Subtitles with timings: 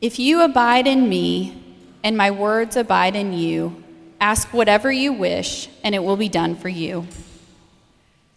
[0.00, 1.62] If you abide in me,
[2.02, 3.82] and my words abide in you,
[4.20, 7.06] ask whatever you wish, and it will be done for you.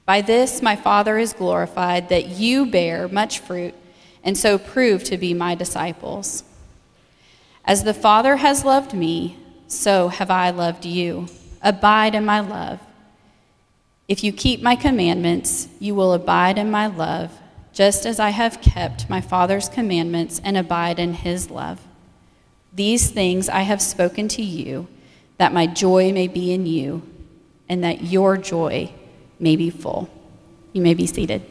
[0.06, 3.74] By this my Father is glorified, that you bear much fruit,
[4.24, 6.44] and so prove to be my disciples.
[7.64, 9.38] As the Father has loved me,
[9.68, 11.28] so have I loved you.
[11.62, 12.82] Abide in my love.
[14.10, 17.32] If you keep my commandments, you will abide in my love,
[17.74, 21.82] just as I have kept my Father's commandments and abide in his love.
[22.72, 24.88] These things I have spoken to you,
[25.38, 27.02] that my joy may be in you,
[27.68, 28.92] and that your joy
[29.40, 30.08] may be full.
[30.72, 31.42] You may be seated.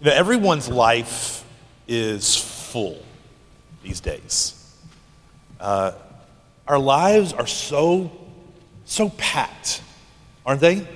[0.00, 1.44] You know, everyone's life
[1.86, 3.02] is full
[3.82, 4.56] these days.
[5.58, 5.92] Uh,
[6.66, 8.10] our lives are so,
[8.84, 9.82] so packed,
[10.46, 10.86] aren't they?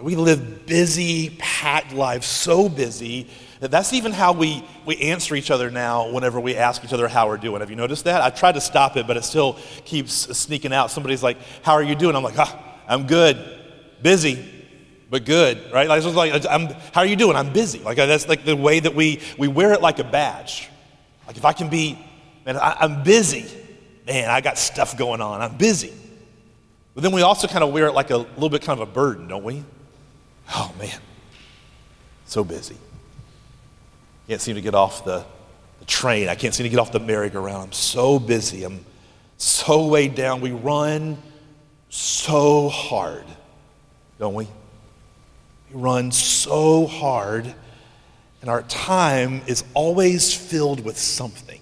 [0.00, 3.28] We live busy, packed lives, so busy
[3.60, 7.08] that that's even how we, we answer each other now whenever we ask each other
[7.08, 7.60] how we're doing.
[7.60, 8.20] Have you noticed that?
[8.20, 10.90] I tried to stop it, but it still keeps sneaking out.
[10.90, 12.16] Somebody's like, How are you doing?
[12.16, 13.38] I'm like, ah, I'm good,
[14.02, 14.44] busy,
[15.08, 15.88] but good, right?
[15.88, 17.36] Like, it's like I'm, how are you doing?
[17.36, 17.78] I'm busy.
[17.78, 20.68] Like that's like the way that we, we wear it like a badge.
[21.26, 21.98] Like if I can be,
[22.44, 23.46] man, I, I'm busy.
[24.06, 25.40] Man, I got stuff going on.
[25.40, 25.92] I'm busy.
[26.94, 28.92] But then we also kind of wear it like a little bit kind of a
[28.92, 29.64] burden, don't we?
[30.52, 31.00] Oh man,
[32.26, 32.76] so busy.
[34.28, 35.24] Can't seem to get off the,
[35.80, 36.28] the train.
[36.28, 37.62] I can't seem to get off the merry-go-round.
[37.62, 38.64] I'm so busy.
[38.64, 38.84] I'm
[39.36, 40.40] so weighed down.
[40.40, 41.18] We run
[41.88, 43.26] so hard,
[44.18, 44.48] don't we?
[45.70, 47.54] We run so hard,
[48.40, 51.60] and our time is always filled with something.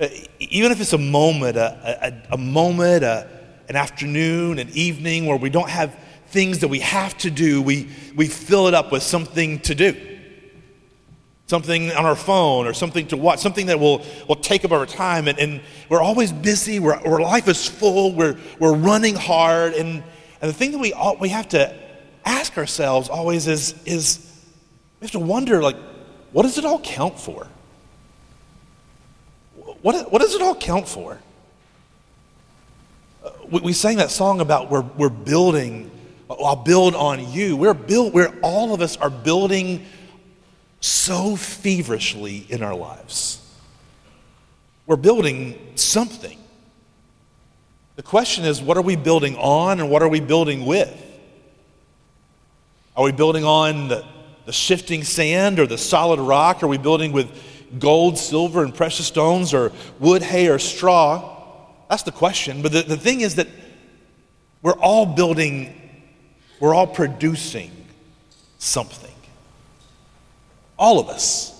[0.00, 0.08] Uh,
[0.38, 3.28] even if it's a moment, a, a, a moment, a,
[3.68, 5.96] an afternoon, an evening where we don't have
[6.30, 9.96] things that we have to do, we, we fill it up with something to do.
[11.46, 14.84] Something on our phone or something to watch, something that will, will take up our
[14.84, 15.28] time.
[15.28, 19.72] And, and we're always busy, we're, our life is full, we're, we're running hard.
[19.72, 20.02] And,
[20.42, 21.74] and the thing that we, all, we have to
[22.26, 24.30] ask ourselves always is, is
[25.00, 25.76] we have to wonder, like,
[26.32, 27.46] what does it all count for?
[29.80, 31.18] What, what does it all count for?
[33.24, 35.90] Uh, we, we sang that song about we're, we're building
[36.30, 37.56] I'll build on you.
[37.56, 39.86] We're built, we're all of us are building
[40.80, 43.44] so feverishly in our lives.
[44.86, 46.38] We're building something.
[47.96, 51.04] The question is, what are we building on and what are we building with?
[52.96, 54.04] Are we building on the,
[54.44, 56.62] the shifting sand or the solid rock?
[56.62, 57.30] Are we building with
[57.78, 61.36] gold, silver, and precious stones or wood, hay, or straw?
[61.90, 62.62] That's the question.
[62.62, 63.48] But the, the thing is that
[64.62, 65.87] we're all building
[66.60, 67.70] we're all producing
[68.58, 69.14] something.
[70.78, 71.54] All of us.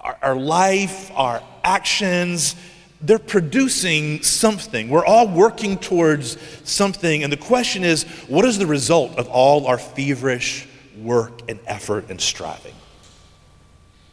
[0.00, 2.56] Our, our, life, our actions,
[3.00, 4.88] they're producing something.
[4.88, 7.22] We're all working towards something.
[7.22, 10.68] And the question is what is the result of all our feverish
[10.98, 12.74] work and effort and striving?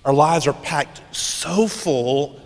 [0.05, 2.39] Our lives are packed so full.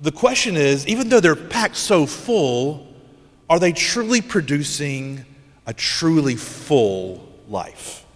[0.00, 2.86] The question is even though they're packed so full,
[3.48, 5.24] are they truly producing
[5.68, 8.06] a truly full life.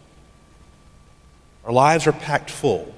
[1.67, 2.93] Our lives are packed full,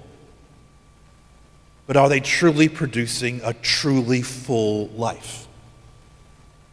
[1.89, 5.49] but are they truly producing a truly full life?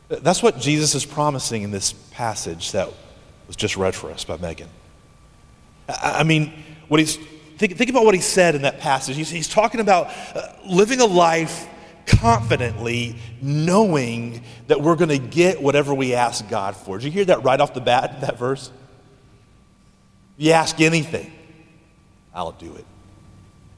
[0.10, 2.88] That's what Jesus is promising in this passage that
[3.48, 4.70] was just read for us by Megan.
[5.90, 6.54] I mean,
[6.88, 7.18] what he's,
[7.58, 9.16] think, think about what he said in that passage.
[9.16, 11.68] He's, he's talking about uh, living a life
[12.20, 16.98] confidently knowing that we're going to get whatever we ask God for.
[16.98, 18.72] Did you hear that right off the bat, that verse?
[20.38, 21.32] You ask anything,
[22.34, 22.86] I'll do it.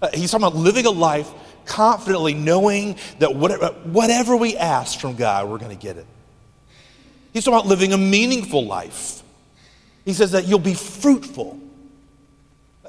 [0.02, 1.30] Uh, he's talking about living a life
[1.66, 6.06] confidently knowing that whatever, whatever we ask from God, we're going to get it.
[7.32, 9.24] He's talking about living a meaningful life.
[10.06, 11.60] He says that you'll be fruitful.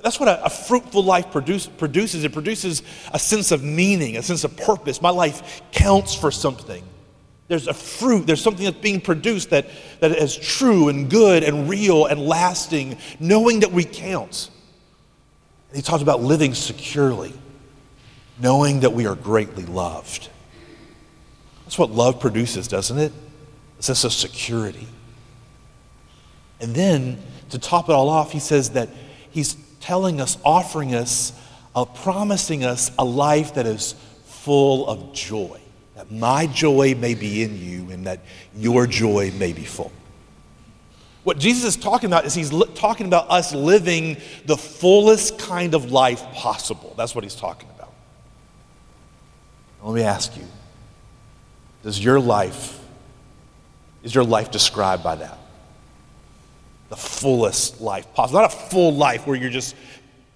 [0.04, 2.24] That's what a, a fruitful life produce, produces.
[2.24, 2.82] It produces
[3.14, 5.00] a sense of meaning, a sense of purpose.
[5.00, 6.84] My life counts for something.
[7.48, 9.66] There's a fruit, there's something that's being produced that,
[10.00, 14.50] that is true and good and real and lasting, knowing that we count.
[15.70, 17.32] And he talks about living securely,
[18.38, 20.28] knowing that we are greatly loved.
[21.64, 23.12] That's what love produces, doesn't it?
[23.78, 24.86] A sense of security.
[26.60, 28.90] And then, to top it all off, he says that
[29.30, 31.32] he's telling us, offering us,
[31.76, 33.94] uh, promising us a life that is
[34.24, 35.60] full of joy.
[35.94, 38.20] That my joy may be in you and that
[38.56, 39.92] your joy may be full.
[41.22, 44.16] What Jesus is talking about is he's li- talking about us living
[44.46, 46.94] the fullest kind of life possible.
[46.96, 47.92] That's what he's talking about.
[49.82, 50.44] Let me ask you
[51.82, 52.80] Does your life,
[54.02, 55.38] is your life described by that?
[56.94, 58.40] The fullest life possible.
[58.40, 59.74] Not a full life where you're just,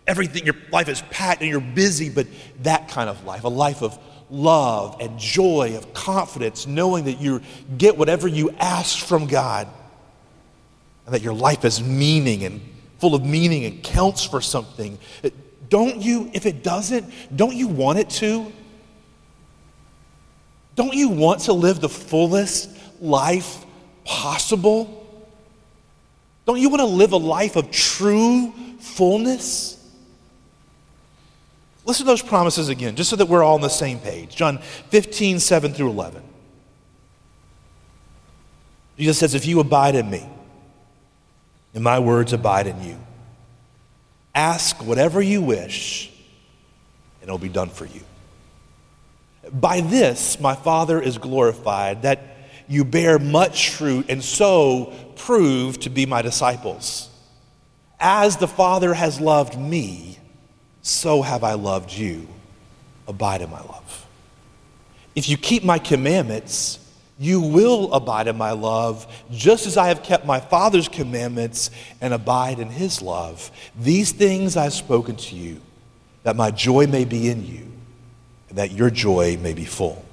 [0.08, 2.26] everything, your life is packed and you're busy, but
[2.64, 3.44] that kind of life.
[3.44, 3.96] A life of
[4.28, 7.42] love and joy, of confidence, knowing that you
[7.76, 9.68] get whatever you ask from God
[11.06, 12.60] and that your life has meaning and
[12.98, 14.98] full of meaning and counts for something.
[15.68, 17.06] Don't you, if it doesn't,
[17.36, 18.52] don't you want it to?
[20.74, 23.64] Don't you want to live the fullest life
[24.04, 24.96] possible?
[26.48, 29.86] Don't you want to live a life of true fullness?
[31.84, 34.34] Listen to those promises again, just so that we're all on the same page.
[34.34, 34.56] John
[34.88, 36.22] 15, 7 through 11.
[38.96, 40.26] Jesus says, If you abide in me,
[41.74, 42.96] and my words abide in you,
[44.34, 46.10] ask whatever you wish,
[47.20, 48.00] and it'll be done for you.
[49.52, 55.90] By this, my Father is glorified, that you bear much fruit, and so prove to
[55.90, 57.10] be my disciples.
[58.00, 60.18] As the Father has loved me,
[60.82, 62.26] so have I loved you.
[63.06, 64.06] Abide in my love.
[65.14, 66.78] If you keep my commandments,
[67.18, 71.70] you will abide in my love, just as I have kept my Father's commandments
[72.00, 73.50] and abide in his love.
[73.78, 75.60] These things I have spoken to you,
[76.22, 77.66] that my joy may be in you,
[78.48, 80.04] and that your joy may be full.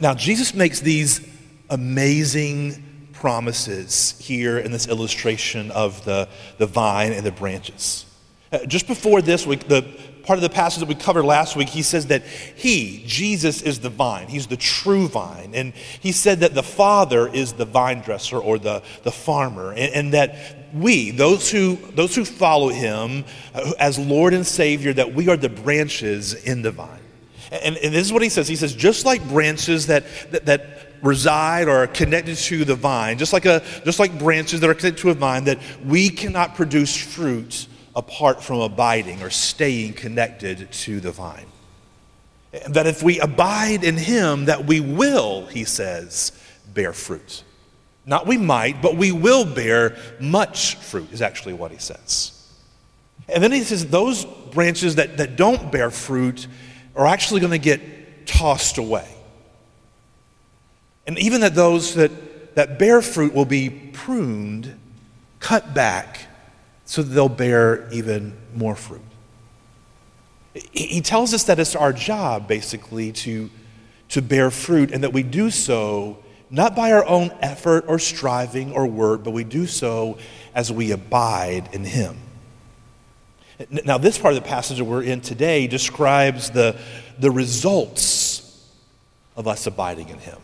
[0.00, 1.28] Now, Jesus makes these
[1.68, 2.83] amazing
[3.24, 6.28] promises here in this illustration of the,
[6.58, 8.04] the vine and the branches.
[8.52, 9.82] Uh, just before this the
[10.24, 13.80] part of the passage that we covered last week, he says that he, Jesus, is
[13.80, 14.28] the vine.
[14.28, 15.52] He's the true vine.
[15.54, 19.70] And he said that the Father is the vine dresser or the, the farmer.
[19.70, 23.24] And, and that we, those who, those who follow him
[23.54, 27.00] uh, as Lord and Savior, that we are the branches in the vine.
[27.50, 28.48] And, and this is what he says.
[28.48, 33.18] He says, just like branches that, that, that reside or are connected to the vine,
[33.18, 36.56] just like, a, just like branches that are connected to a vine, that we cannot
[36.56, 41.46] produce fruit apart from abiding or staying connected to the vine.
[42.68, 46.32] That if we abide in him, that we will, he says,
[46.72, 47.44] bear fruit.
[48.06, 52.30] Not we might, but we will bear much fruit, is actually what he says.
[53.28, 56.46] And then he says those branches that, that don't bear fruit
[56.94, 59.08] are actually going to get tossed away.
[61.06, 64.78] And even that those that, that bear fruit will be pruned,
[65.40, 66.26] cut back,
[66.84, 69.00] so that they'll bear even more fruit.
[70.72, 73.50] He tells us that it's our job, basically, to,
[74.10, 76.18] to bear fruit, and that we do so
[76.50, 80.18] not by our own effort or striving or work, but we do so
[80.54, 82.16] as we abide in Him.
[83.70, 86.78] Now, this part of the passage that we're in today describes the,
[87.18, 88.70] the results
[89.36, 90.38] of us abiding in Him.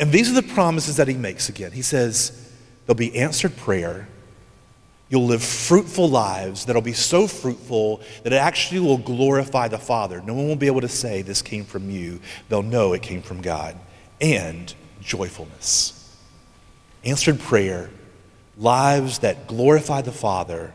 [0.00, 1.72] And these are the promises that He makes again.
[1.72, 2.50] He says,
[2.86, 4.08] There'll be answered prayer
[5.12, 10.22] You'll live fruitful lives that'll be so fruitful that it actually will glorify the Father.
[10.22, 12.18] No one will be able to say, This came from you.
[12.48, 13.76] They'll know it came from God.
[14.22, 16.16] And joyfulness.
[17.04, 17.90] Answered prayer,
[18.56, 20.72] lives that glorify the Father,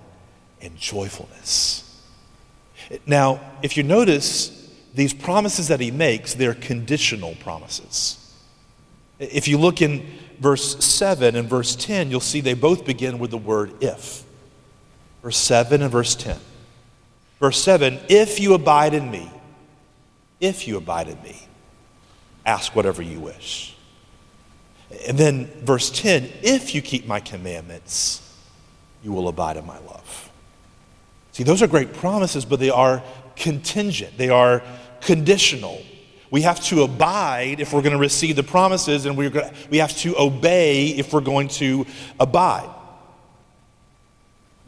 [0.62, 2.00] and joyfulness.
[3.08, 8.27] Now, if you notice, these promises that he makes, they're conditional promises.
[9.20, 10.06] If you look in
[10.40, 14.24] verse 7 and verse 10, you'll see they both begin with the word if
[15.22, 16.38] verse 7 and verse 10.
[17.40, 19.32] Verse 7 If you abide in me,
[20.40, 21.48] if you abide in me,
[22.46, 23.76] ask whatever you wish.
[25.08, 28.22] And then verse 10 If you keep my commandments,
[29.04, 30.32] you will abide in my love.
[31.34, 33.04] See, those are great promises, but they are
[33.36, 34.64] contingent, they are
[35.02, 35.82] conditional.
[36.30, 39.78] We have to abide if we're going to receive the promises, and we're to, we
[39.78, 41.86] have to obey if we're going to
[42.20, 42.70] abide.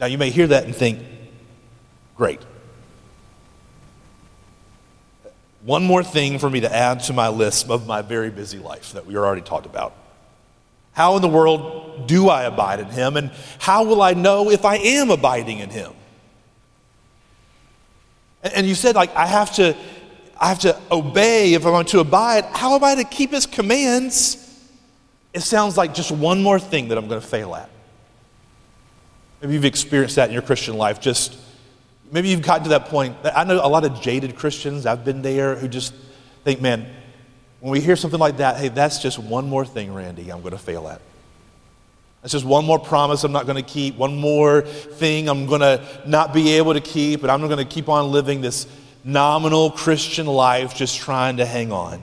[0.00, 1.00] Now, you may hear that and think,
[2.16, 2.40] great.
[5.62, 8.92] One more thing for me to add to my list of my very busy life
[8.94, 9.94] that we already talked about.
[10.92, 14.64] How in the world do I abide in Him, and how will I know if
[14.64, 15.92] I am abiding in Him?
[18.42, 19.76] And you said, like, I have to,
[20.40, 22.44] I have to obey if I want to abide.
[22.46, 24.36] How am I to keep His commands?
[25.34, 27.68] It sounds like just one more thing that I'm going to fail at.
[29.40, 31.00] Maybe you've experienced that in your Christian life.
[31.00, 31.36] Just
[32.10, 33.16] maybe you've gotten to that point.
[33.24, 35.94] I know a lot of jaded Christians, I've been there, who just
[36.44, 36.86] think, man,
[37.60, 40.52] when we hear something like that, hey, that's just one more thing, Randy, I'm going
[40.52, 41.00] to fail at.
[42.22, 45.60] That's just one more promise I'm not going to keep, one more thing I'm going
[45.60, 48.66] to not be able to keep, and I'm going to keep on living this,
[49.04, 52.02] nominal Christian life just trying to hang on.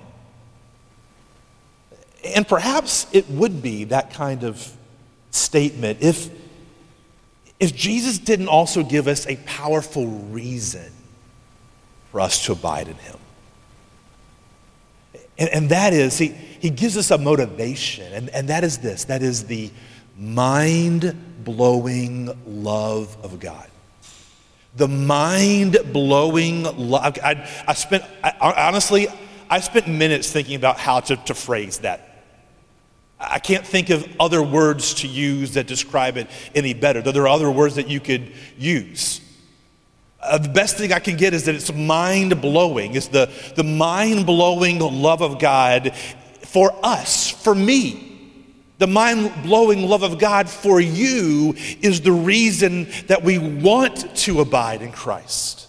[2.23, 4.75] And perhaps it would be that kind of
[5.31, 6.29] statement if,
[7.59, 10.91] if Jesus didn't also give us a powerful reason
[12.11, 13.17] for us to abide in Him.
[15.37, 19.05] And, and that is, he, he gives us a motivation, and, and that is this
[19.05, 19.69] that is the
[20.17, 23.69] mind blowing love of God.
[24.75, 27.17] The mind blowing love.
[27.23, 28.33] I, I spent, I,
[28.67, 29.07] honestly,
[29.49, 32.03] I spent minutes thinking about how to, to phrase that.
[33.19, 37.23] I can't think of other words to use that describe it any better, though there
[37.23, 39.21] are other words that you could use.
[40.21, 42.95] Uh, the best thing I can get is that it's mind blowing.
[42.95, 45.95] It's the, the mind blowing love of God
[46.43, 48.06] for us, for me.
[48.77, 54.41] The mind blowing love of God for you is the reason that we want to
[54.41, 55.67] abide in Christ.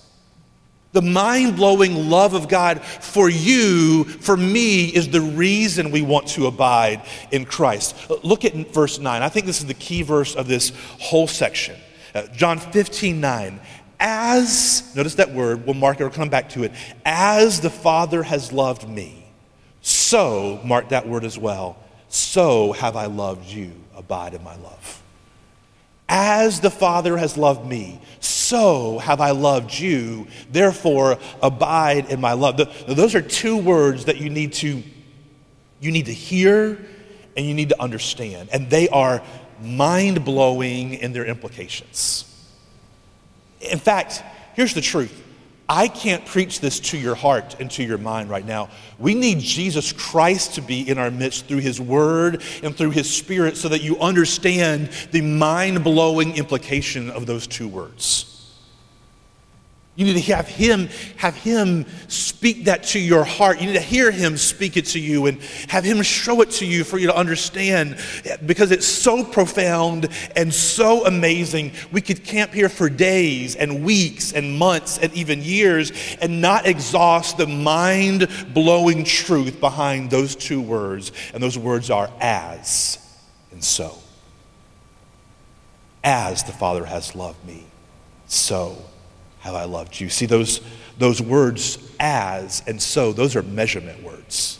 [0.92, 6.28] The mind blowing love of God for you, for me, is the reason we want
[6.28, 7.94] to abide in Christ.
[8.22, 9.22] Look at verse 9.
[9.22, 11.76] I think this is the key verse of this whole section.
[12.14, 13.60] Uh, John 15, 9.
[14.00, 16.72] As, notice that word, we'll mark it, we'll come back to it.
[17.04, 19.24] As the Father has loved me,
[19.80, 21.76] so, mark that word as well,
[22.08, 23.72] so have I loved you.
[23.96, 25.02] Abide in my love.
[26.08, 30.26] As the Father has loved me, so have I loved you.
[30.50, 32.56] Therefore, abide in my love.
[32.56, 34.82] The, those are two words that you need to
[35.80, 36.78] you need to hear
[37.36, 39.22] and you need to understand, and they are
[39.62, 42.24] mind blowing in their implications.
[43.60, 44.22] In fact,
[44.54, 45.22] here's the truth
[45.68, 48.70] I can't preach this to your heart and to your mind right now.
[48.98, 53.14] We need Jesus Christ to be in our midst through his word and through his
[53.14, 58.37] spirit so that you understand the mind blowing implication of those two words.
[59.98, 63.60] You need to have him, have him speak that to your heart.
[63.60, 66.64] You need to hear him speak it to you and have him show it to
[66.64, 67.98] you for you to understand
[68.46, 71.72] because it's so profound and so amazing.
[71.90, 75.90] We could camp here for days and weeks and months and even years
[76.20, 81.10] and not exhaust the mind blowing truth behind those two words.
[81.34, 83.04] And those words are as
[83.50, 83.98] and so.
[86.04, 87.64] As the Father has loved me,
[88.28, 88.80] so
[89.48, 90.08] have I loved you.
[90.10, 90.60] See, those,
[90.98, 94.58] those words, as and so, those are measurement words.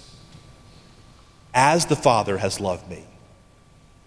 [1.52, 3.04] As the Father has loved me,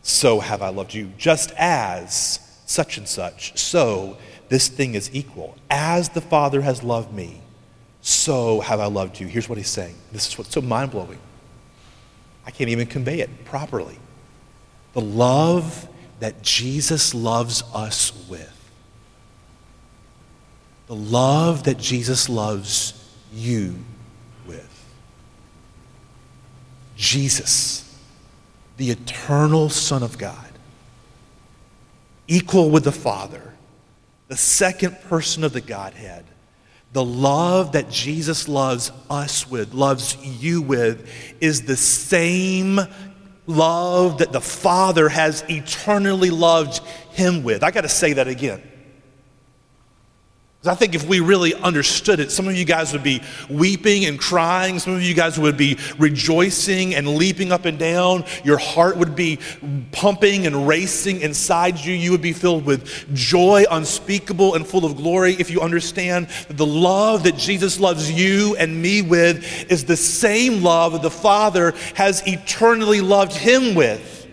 [0.01, 1.11] so have I loved you.
[1.17, 4.17] Just as such and such, so
[4.49, 5.55] this thing is equal.
[5.69, 7.41] As the Father has loved me,
[8.01, 9.27] so have I loved you.
[9.27, 9.95] Here's what he's saying.
[10.11, 11.19] This is what's so mind blowing.
[12.45, 13.99] I can't even convey it properly.
[14.93, 15.87] The love
[16.19, 18.60] that Jesus loves us with
[20.91, 23.77] the love that Jesus loves you
[24.45, 24.85] with.
[26.97, 27.97] Jesus,
[28.75, 30.51] the eternal Son of God,
[32.27, 33.53] equal with the Father,
[34.27, 36.25] the second person of the Godhead,
[36.91, 42.81] the love that Jesus loves us with, loves you with, is the same
[43.47, 46.79] love that the Father has eternally loved
[47.11, 47.63] him with.
[47.63, 48.61] I got to say that again.
[50.63, 54.19] I think if we really understood it, some of you guys would be weeping and
[54.19, 54.77] crying.
[54.77, 58.25] Some of you guys would be rejoicing and leaping up and down.
[58.43, 59.39] Your heart would be
[59.91, 61.95] pumping and racing inside you.
[61.95, 66.57] You would be filled with joy unspeakable and full of glory if you understand that
[66.57, 71.09] the love that Jesus loves you and me with is the same love that the
[71.09, 74.27] Father has eternally loved him with.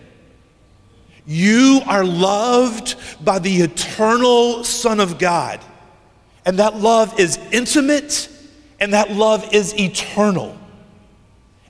[1.25, 5.59] You are loved by the eternal Son of God.
[6.45, 8.29] And that love is intimate
[8.79, 10.57] and that love is eternal.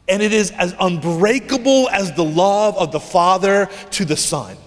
[0.08, 4.58] And it is as unbreakable as the love of the Father to the Son.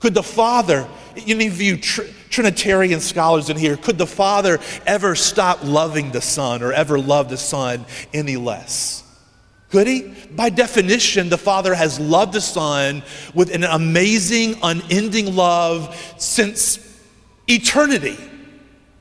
[0.00, 0.86] Could the Father,
[1.26, 6.20] any of you tr- Trinitarian scholars in here, could the Father ever stop loving the
[6.20, 9.02] Son or ever love the Son any less?
[9.70, 10.14] Could he?
[10.30, 13.02] By definition, the Father has loved the Son
[13.34, 16.78] with an amazing, unending love since
[17.48, 18.16] eternity.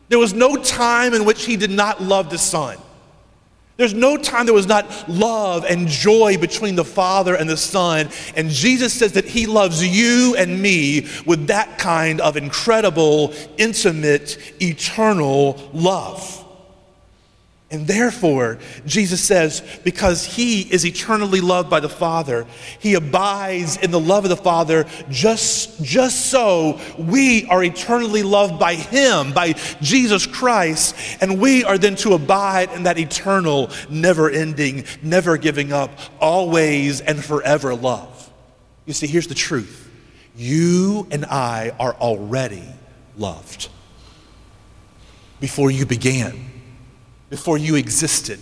[0.10, 2.78] There was no time in which he did not love the Son.
[3.78, 8.08] There's no time there was not love and joy between the Father and the Son.
[8.38, 14.38] And Jesus says that He loves you and me with that kind of incredible, intimate,
[14.62, 16.45] eternal love.
[17.72, 22.46] And therefore, Jesus says, because he is eternally loved by the Father,
[22.80, 28.60] he abides in the love of the Father, just, just so we are eternally loved
[28.60, 34.30] by him, by Jesus Christ, and we are then to abide in that eternal, never
[34.30, 35.90] ending, never giving up,
[36.22, 38.32] always and forever love.
[38.86, 39.90] You see, here's the truth
[40.38, 42.64] you and I are already
[43.18, 43.70] loved
[45.40, 46.55] before you began
[47.30, 48.40] before you existed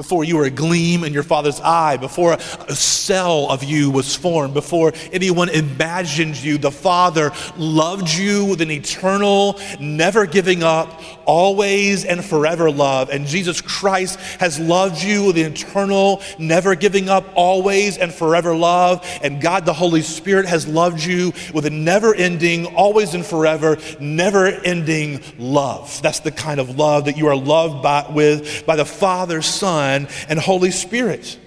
[0.00, 4.16] before you were a gleam in your father's eye, before a cell of you was
[4.16, 11.02] formed, before anyone imagined you, the Father loved you with an eternal, never giving up,
[11.26, 13.10] always and forever love.
[13.10, 18.56] And Jesus Christ has loved you with an eternal, never giving up, always and forever
[18.56, 19.06] love.
[19.22, 23.76] And God the Holy Spirit has loved you with a never ending, always and forever,
[24.00, 26.00] never ending love.
[26.00, 29.89] That's the kind of love that you are loved by, with by the Father, Son,
[29.90, 31.38] Son, and Holy Spirit.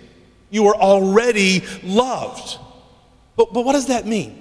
[0.50, 2.60] You are already loved.
[3.36, 4.40] But, but what does that mean?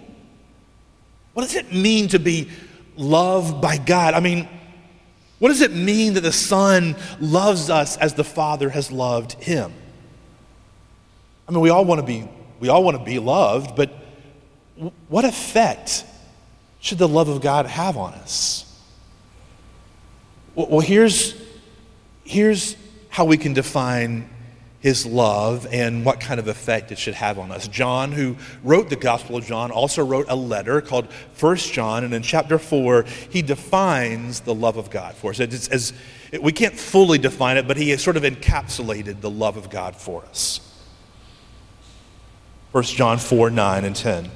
[1.34, 2.50] What does it mean to be
[2.96, 4.14] loved by God?
[4.14, 4.48] I mean,
[5.38, 9.72] what does it mean that the Son loves us as the Father has loved him?
[11.48, 12.28] I mean, we all want to be
[12.60, 13.90] we all want to be loved, but
[15.08, 16.04] what effect
[16.78, 18.64] should the love of God have on us?
[20.54, 21.34] Well, here's,
[22.24, 22.76] here's
[23.12, 24.26] how we can define
[24.80, 27.68] his love and what kind of effect it should have on us.
[27.68, 32.14] John, who wrote the Gospel of John, also wrote a letter called First John, and
[32.14, 35.40] in chapter 4, he defines the love of God for us.
[35.40, 35.92] It's as,
[36.40, 39.94] we can't fully define it, but he has sort of encapsulated the love of God
[39.94, 40.60] for us.
[42.72, 44.30] 1 John 4 9 and 10.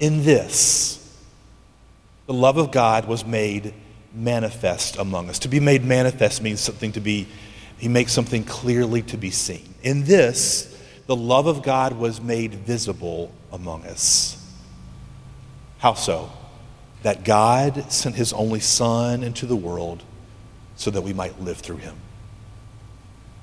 [0.00, 1.14] In this,
[2.26, 3.74] the love of God was made
[4.18, 5.38] manifest among us.
[5.40, 7.28] To be made manifest means something to be,
[7.78, 9.74] he makes something clearly to be seen.
[9.82, 14.34] In this, the love of God was made visible among us.
[15.78, 16.30] How so?
[17.02, 20.02] That God sent his only Son into the world
[20.76, 21.96] so that we might live through him.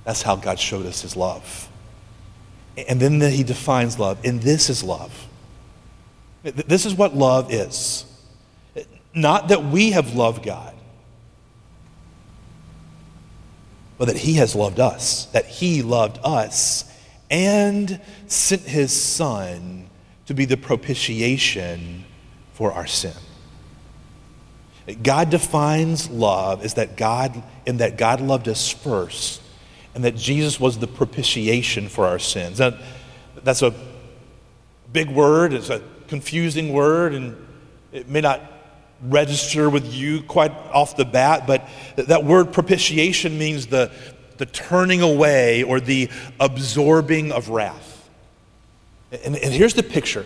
[0.04, 1.70] That's how God showed us his love.
[2.78, 4.20] And then he defines love.
[4.26, 5.28] And this is love.
[6.44, 8.06] This is what love is.
[9.14, 10.75] Not that we have loved God,
[13.98, 16.92] but that He has loved us, that He loved us
[17.30, 19.90] and sent His Son
[20.26, 22.06] to be the propitiation
[22.54, 23.14] for our sin.
[25.02, 29.42] God defines love as that God, in that God loved us first,
[29.96, 32.60] and that Jesus was the propitiation for our sins.
[32.60, 32.78] Now,
[33.44, 33.74] that's a
[34.92, 37.36] big word, it's a confusing word, and
[37.92, 38.42] it may not
[39.02, 43.92] register with you quite off the bat, but that word propitiation means the,
[44.38, 48.10] the turning away or the absorbing of wrath.
[49.12, 50.26] And, and here's the picture.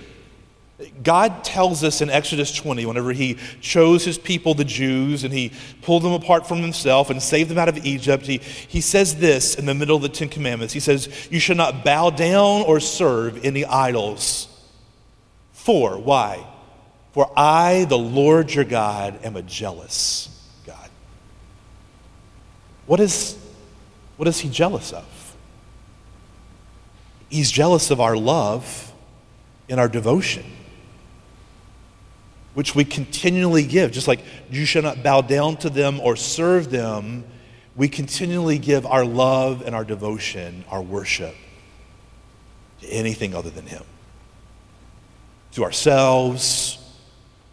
[1.03, 5.51] God tells us in Exodus 20, whenever he chose his people, the Jews, and he
[5.81, 9.55] pulled them apart from himself and saved them out of Egypt, he, he says this
[9.55, 10.73] in the middle of the Ten Commandments.
[10.73, 14.47] He says, You shall not bow down or serve any idols.
[15.51, 16.47] For, why?
[17.11, 20.29] For I, the Lord your God, am a jealous
[20.65, 20.89] God.
[22.85, 23.37] What is,
[24.17, 25.05] what is he jealous of?
[27.29, 28.91] He's jealous of our love
[29.69, 30.45] and our devotion,
[32.55, 33.91] which we continually give.
[33.91, 37.23] Just like you shall not bow down to them or serve them,
[37.75, 41.35] we continually give our love and our devotion, our worship,
[42.81, 43.83] to anything other than him.
[45.53, 46.78] To ourselves,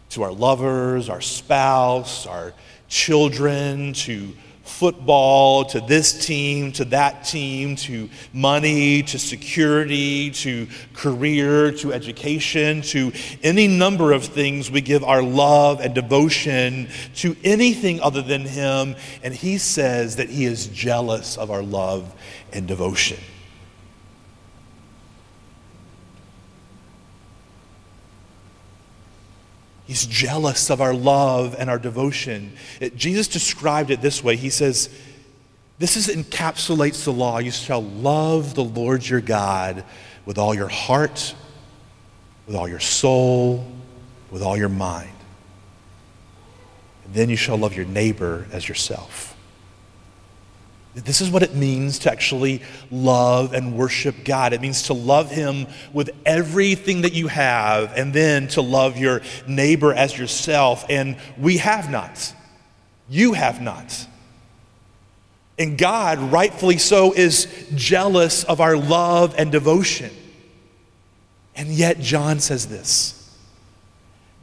[0.09, 2.53] to our lovers, our spouse, our
[2.87, 4.33] children, to
[4.67, 12.81] football, to this team, to that team, to money, to security, to career, to education,
[12.81, 18.41] to any number of things we give our love and devotion to anything other than
[18.41, 18.95] Him.
[19.23, 22.13] And He says that He is jealous of our love
[22.53, 23.17] and devotion.
[29.87, 32.51] He's jealous of our love and our devotion.
[32.81, 34.89] It, Jesus described it this way He says,
[35.79, 37.39] This is, encapsulates the law.
[37.39, 39.85] You shall love the Lord your God
[40.25, 41.33] with all your heart,
[42.45, 43.65] with all your soul,
[44.29, 45.09] with all your mind.
[47.05, 49.36] And then you shall love your neighbor as yourself.
[51.03, 54.53] This is what it means to actually love and worship God.
[54.53, 59.21] It means to love Him with everything that you have, and then to love your
[59.47, 60.85] neighbor as yourself.
[60.89, 62.33] And we have not.
[63.09, 64.07] You have not.
[65.59, 70.11] And God, rightfully so, is jealous of our love and devotion.
[71.55, 73.37] And yet, John says this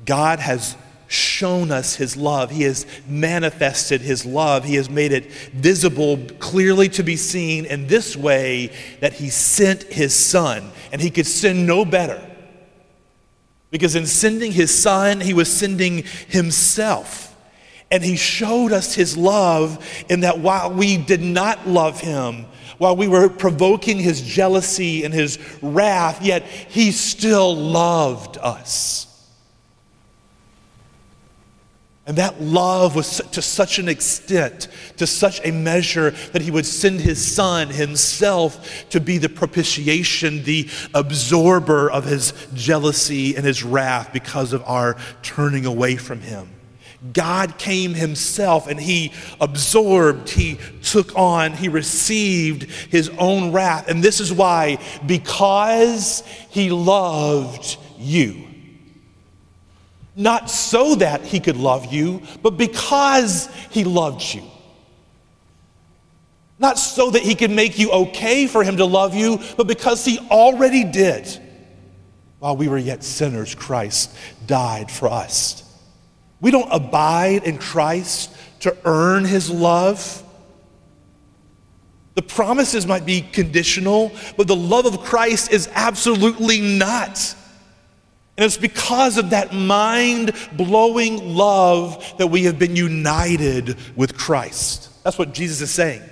[0.04, 0.76] God has
[1.08, 2.50] shown us his love.
[2.50, 4.64] He has manifested his love.
[4.64, 9.84] He has made it visible, clearly to be seen in this way that he sent
[9.84, 10.70] his son.
[10.92, 12.20] And he could send no better.
[13.70, 17.36] Because in sending his son, he was sending himself.
[17.90, 22.46] And he showed us his love in that while we did not love him,
[22.78, 29.13] while we were provoking his jealousy and his wrath, yet he still loved us.
[32.06, 36.66] And that love was to such an extent, to such a measure, that he would
[36.66, 43.62] send his son himself to be the propitiation, the absorber of his jealousy and his
[43.62, 46.50] wrath because of our turning away from him.
[47.12, 53.88] God came himself and he absorbed, he took on, he received his own wrath.
[53.88, 58.53] And this is why, because he loved you.
[60.16, 64.42] Not so that he could love you, but because he loved you.
[66.58, 70.04] Not so that he could make you okay for him to love you, but because
[70.04, 71.40] he already did.
[72.38, 74.14] While we were yet sinners, Christ
[74.46, 75.62] died for us.
[76.40, 80.22] We don't abide in Christ to earn his love.
[82.14, 87.34] The promises might be conditional, but the love of Christ is absolutely not.
[88.36, 94.90] And it's because of that mind blowing love that we have been united with Christ.
[95.04, 96.02] That's what Jesus is saying.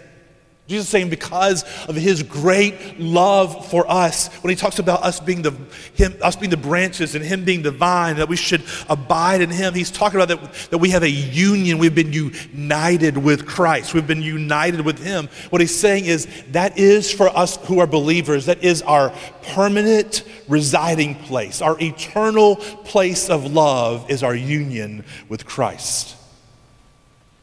[0.68, 5.42] Jesus saying because of his great love for us, when he talks about us being
[5.42, 5.50] the
[5.94, 9.50] him, us being the branches and him being the vine, that we should abide in
[9.50, 11.78] him, he's talking about that, that we have a union.
[11.78, 13.92] We've been united with Christ.
[13.92, 15.28] We've been united with him.
[15.50, 20.22] What he's saying is that is for us who are believers, that is our permanent
[20.46, 21.60] residing place.
[21.60, 26.14] Our eternal place of love is our union with Christ.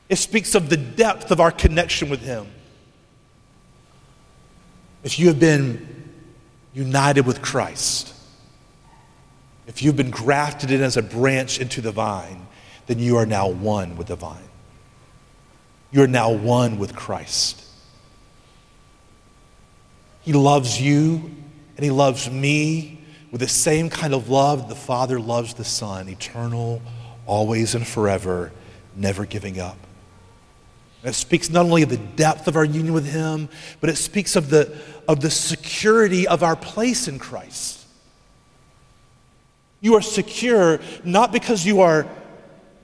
[0.08, 2.48] It speaks of the depth of our connection with him.
[5.04, 5.88] If you have been
[6.74, 8.14] united with Christ,
[9.68, 12.48] if you've been grafted in as a branch into the vine,
[12.88, 14.50] then you are now one with the vine.
[15.92, 17.64] You are now one with Christ.
[20.22, 21.32] He loves you
[21.78, 23.00] and He loves me
[23.32, 26.82] with the same kind of love the Father loves the Son, eternal,
[27.26, 28.52] always and forever,
[28.96, 29.78] never giving up.
[31.02, 33.98] And it speaks not only of the depth of our union with Him, but it
[33.98, 37.86] speaks of the, of the security of our place in Christ.
[39.82, 42.06] You are secure not because you are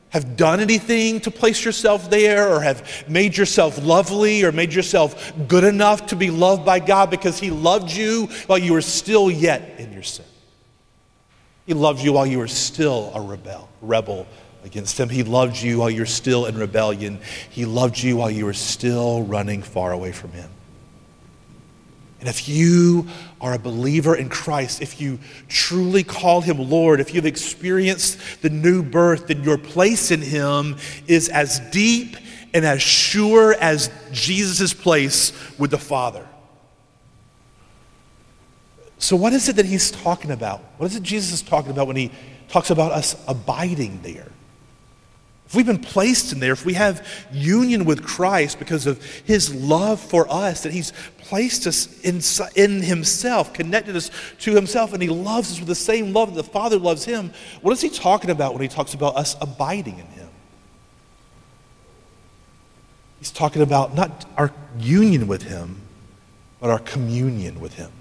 [0.09, 5.33] have done anything to place yourself there or have made yourself lovely or made yourself
[5.49, 9.29] good enough to be loved by God because He loved you while you were still
[9.29, 10.23] yet in your sin.
[11.65, 14.25] He loved you while you were still a rebel, rebel
[14.65, 15.09] against him.
[15.09, 17.19] He loved you while you're still in rebellion.
[17.49, 20.49] He loved you while you were still running far away from him.
[22.19, 23.07] And if you
[23.39, 28.49] are a believer in Christ, if you truly call him Lord, if you've experienced the
[28.49, 32.17] new birth, then your place in him is as deep
[32.53, 36.27] and as sure as Jesus' place with the Father.
[38.97, 40.61] So, what is it that he's talking about?
[40.77, 42.11] What is it Jesus is talking about when he
[42.47, 44.31] talks about us abiding there?
[45.47, 49.53] If we've been placed in there, if we have union with Christ because of his
[49.53, 52.21] love for us, that he's placed us in,
[52.55, 56.41] in himself, connected us to himself, and he loves us with the same love that
[56.41, 57.31] the Father loves him,
[57.61, 60.29] what is he talking about when he talks about us abiding in him?
[63.19, 65.81] He's talking about not our union with him,
[66.59, 67.91] but our communion with him.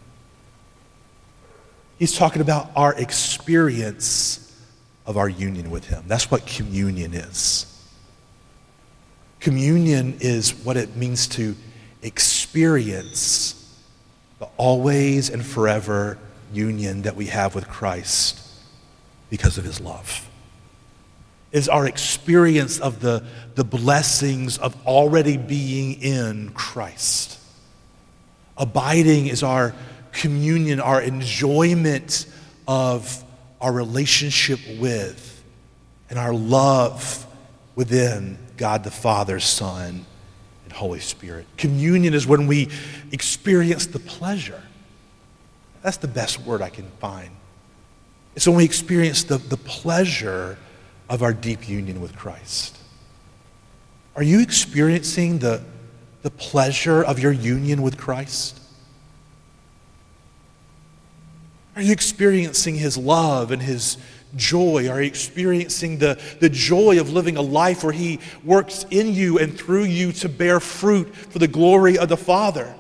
[1.98, 4.43] He's talking about our experience
[5.06, 6.04] of our union with Him.
[6.06, 7.70] That's what communion is.
[9.40, 11.54] Communion is what it means to
[12.02, 13.60] experience
[14.38, 16.18] the always and forever
[16.52, 18.40] union that we have with Christ
[19.30, 20.28] because of His love.
[21.52, 27.38] Is our experience of the, the blessings of already being in Christ.
[28.56, 29.74] Abiding is our
[30.12, 32.26] communion, our enjoyment
[32.66, 33.24] of
[33.60, 35.42] our relationship with
[36.10, 37.26] and our love
[37.74, 40.04] within God the Father, Son,
[40.64, 41.46] and Holy Spirit.
[41.56, 42.70] Communion is when we
[43.12, 44.62] experience the pleasure.
[45.82, 47.30] That's the best word I can find.
[48.36, 50.58] It's when we experience the, the pleasure
[51.08, 52.78] of our deep union with Christ.
[54.16, 55.62] Are you experiencing the,
[56.22, 58.60] the pleasure of your union with Christ?
[61.76, 63.96] Are you experiencing his love and his
[64.36, 64.88] joy?
[64.88, 69.38] Are you experiencing the, the joy of living a life where he works in you
[69.38, 72.74] and through you to bear fruit for the glory of the Father?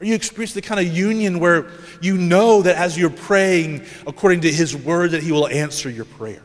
[0.00, 4.42] Are you experiencing the kind of union where you know that as you're praying according
[4.42, 6.42] to his word that he will answer your prayer?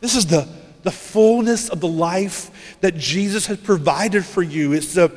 [0.00, 0.46] This is the,
[0.82, 4.72] the fullness of the life that Jesus has provided for you.
[4.72, 5.10] It's the,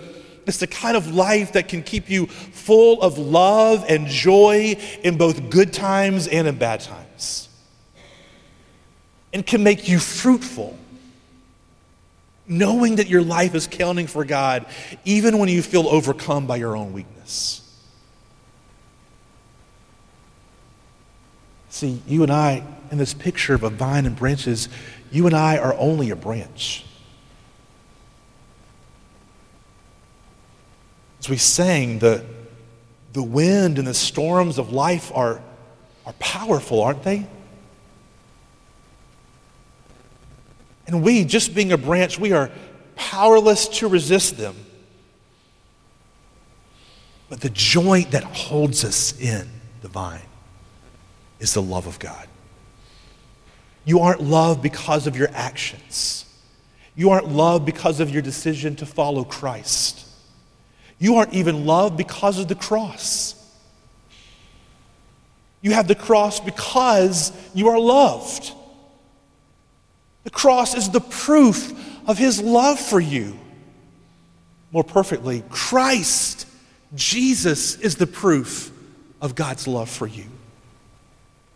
[0.45, 5.17] it's the kind of life that can keep you full of love and joy in
[5.17, 7.49] both good times and in bad times.
[9.31, 10.77] And can make you fruitful,
[12.47, 14.65] knowing that your life is counting for God,
[15.05, 17.59] even when you feel overcome by your own weakness.
[21.69, 24.69] See, you and I, in this picture of a vine and branches,
[25.11, 26.85] you and I are only a branch.
[31.23, 32.25] As we sang, the,
[33.13, 35.41] the wind and the storms of life are,
[36.05, 37.25] are powerful, aren't they?
[40.85, 42.51] And we, just being a branch, we are
[42.97, 44.53] powerless to resist them.
[47.29, 49.47] But the joint that holds us in
[49.81, 50.19] the vine
[51.39, 52.27] is the love of God.
[53.85, 56.25] You aren't loved because of your actions.
[56.97, 60.02] You aren't loved because of your decision to follow Christ.
[61.03, 63.35] You aren't even loved because of the cross.
[65.61, 68.53] You have the cross because you are loved.
[70.23, 71.73] The cross is the proof
[72.07, 73.37] of his love for you.
[74.71, 76.47] More perfectly, Christ,
[76.95, 78.71] Jesus, is the proof
[79.19, 80.27] of God's love for you.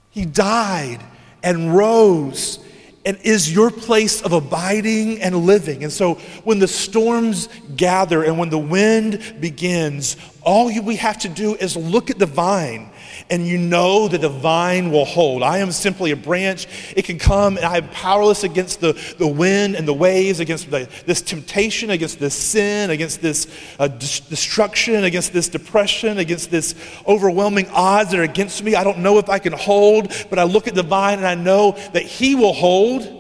[0.10, 1.00] He died
[1.42, 2.60] and rose
[3.06, 5.84] and is your place of abiding and living.
[5.84, 11.30] And so when the storms gather and when the wind begins, all we have to
[11.30, 12.90] do is look at the vine
[13.30, 15.44] and you know that the vine will hold.
[15.44, 16.68] I am simply a branch.
[16.96, 20.72] It can come and I am powerless against the, the wind and the waves, against
[20.72, 23.48] the, this temptation, against this sin, against this
[23.80, 26.76] uh, destruction, against this depression, against this
[27.08, 28.76] overwhelming odds that are against me.
[28.76, 31.36] I don't know if I can hold, but I look at the vine and I
[31.36, 33.14] know that He will hold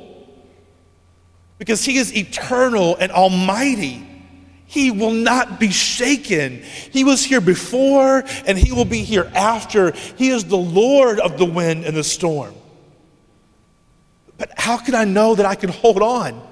[1.57, 4.06] because He is eternal and almighty.
[4.67, 6.61] He will not be shaken.
[6.91, 9.91] He was here before and he will be here after.
[10.17, 12.53] He is the Lord of the wind and the storm.
[14.37, 16.45] But how can I know that I can hold on?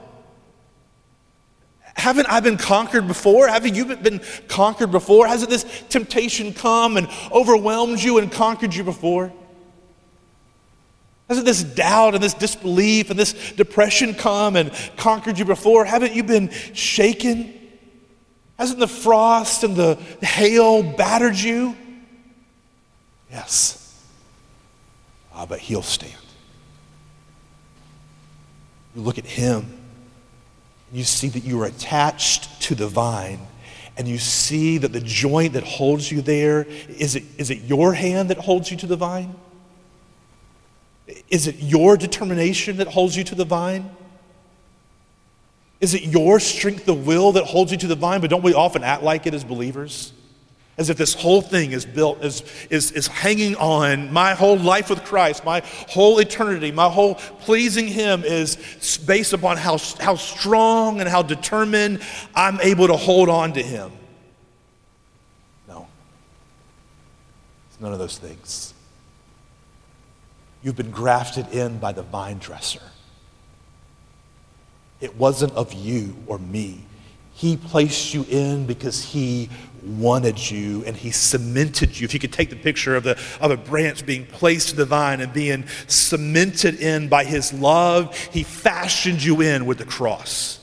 [1.96, 3.50] Haven't I been conquered before?
[3.50, 5.28] Haven't you been conquered before?
[5.28, 9.32] Hasn't this temptation come and overwhelmed you and conquered you before?
[11.28, 15.84] Hasn't this doubt and this disbelief and this depression come and conquered you before?
[15.84, 17.55] Haven't you been shaken?
[18.58, 21.76] Hasn't the frost and the hail battered you?
[23.30, 23.82] Yes.
[25.34, 26.14] Ah, but he'll stand.
[28.96, 29.78] You look at him,
[30.94, 33.40] you see that you are attached to the vine,
[33.98, 37.94] and you see that the joint that holds you there is it, is it your
[37.94, 39.36] hand that holds you to the vine?
[41.30, 43.90] Is it your determination that holds you to the vine?
[45.82, 48.22] Is it your strength of will that holds you to the vine?
[48.22, 50.14] But don't we often act like it as believers?
[50.78, 54.90] As if this whole thing is built, is, is, is hanging on my whole life
[54.90, 58.58] with Christ, my whole eternity, my whole pleasing Him is
[59.06, 62.02] based upon how, how strong and how determined
[62.34, 63.92] I'm able to hold on to Him.
[65.68, 65.88] No.
[67.70, 68.74] It's none of those things.
[70.62, 72.82] You've been grafted in by the vine dresser.
[75.02, 76.82] It wasn't of you or me.
[77.34, 79.50] He placed you in because he
[79.84, 82.06] wanted you and he cemented you.
[82.06, 84.86] If you could take the picture of, the, of a branch being placed to the
[84.86, 90.60] vine and being cemented in by his love, he fashioned you in with the cross.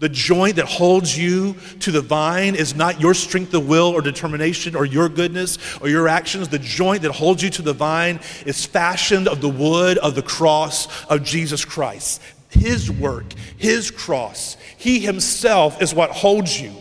[0.00, 4.02] The joint that holds you to the vine is not your strength of will or
[4.02, 6.48] determination or your goodness or your actions.
[6.48, 10.22] The joint that holds you to the vine is fashioned of the wood of the
[10.22, 12.20] cross of Jesus Christ.
[12.54, 14.56] His work, His cross.
[14.76, 16.72] He Himself is what holds you.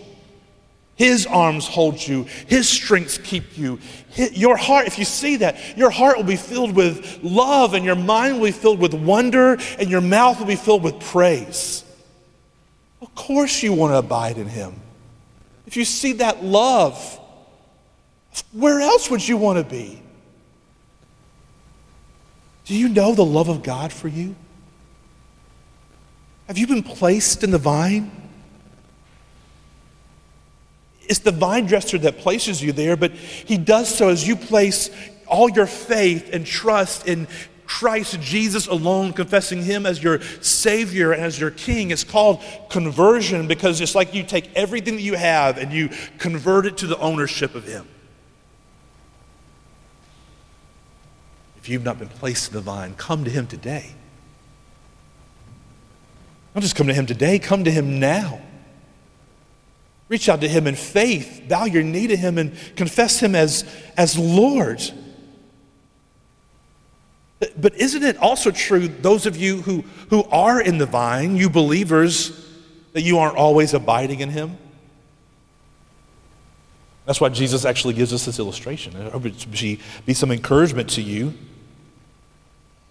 [0.95, 3.79] His arms hold you, His strengths keep you.
[4.15, 7.95] Your heart, if you see that, your heart will be filled with love, and your
[7.95, 11.83] mind will be filled with wonder, and your mouth will be filled with praise.
[13.01, 14.75] Of course, you want to abide in Him.
[15.65, 17.19] If you see that love,
[18.51, 19.99] where else would you want to be?
[22.65, 24.36] Do you know the love of God for you?
[26.47, 28.12] Have you been placed in the vine?
[31.03, 34.89] It's the vine dresser that places you there, but he does so as you place
[35.27, 37.27] all your faith and trust in
[37.65, 41.91] Christ Jesus alone, confessing him as your Savior and as your King.
[41.91, 46.65] It's called conversion because it's like you take everything that you have and you convert
[46.65, 47.88] it to the ownership of him.
[51.58, 53.91] If you've not been placed in the vine, come to him today.
[56.53, 58.39] Don't just come to him today, come to him now.
[60.09, 63.65] Reach out to him in faith, bow your knee to him, and confess him as,
[63.97, 64.81] as Lord.
[67.57, 71.49] But isn't it also true, those of you who, who are in the vine, you
[71.49, 72.47] believers,
[72.93, 74.57] that you aren't always abiding in him?
[77.05, 78.95] That's why Jesus actually gives us this illustration.
[78.95, 81.33] I hope it be, be some encouragement to you.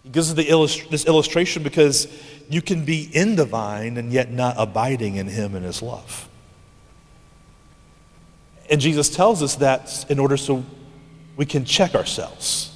[0.02, 2.08] He gives us illust- this illustration because
[2.48, 6.28] you can be in the vine and yet not abiding in him and his love.
[8.70, 10.64] And Jesus tells us that in order so
[11.36, 12.68] we can check ourselves.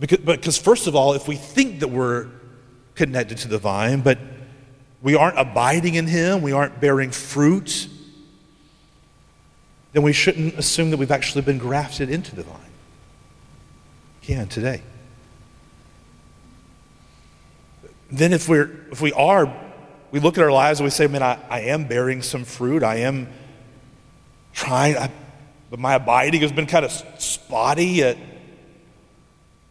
[0.00, 2.28] Because, because, first of all, if we think that we're
[2.94, 4.18] connected to the vine, but
[5.02, 7.88] we aren't abiding in Him, we aren't bearing fruit,
[9.92, 12.60] then we shouldn't assume that we've actually been grafted into the vine.
[14.22, 14.82] can today.
[18.16, 19.52] Then, if, we're, if we are,
[20.10, 22.82] we look at our lives and we say, man, I, I am bearing some fruit,
[22.82, 23.28] I am
[24.52, 25.10] trying, I,
[25.70, 28.16] but my abiding has been kind of spotty at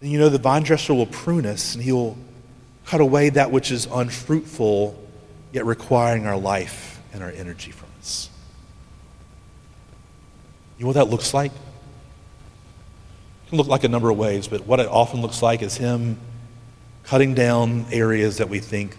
[0.03, 2.17] then you know the vine dresser will prune us and he will
[2.83, 5.01] cut away that which is unfruitful,
[5.53, 8.29] yet requiring our life and our energy from us.
[10.77, 11.53] You know what that looks like?
[11.53, 11.59] It
[13.47, 16.17] can look like a number of ways, but what it often looks like is him
[17.03, 18.97] cutting down areas that we think